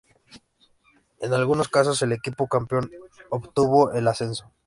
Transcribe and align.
En 1.19 1.31
algunos 1.31 1.69
casos, 1.69 2.01
el 2.01 2.11
equipo 2.11 2.47
campeón 2.47 2.89
no 2.91 2.97
obtuvo 3.29 3.91
el 3.91 4.07
ascenso. 4.07 4.51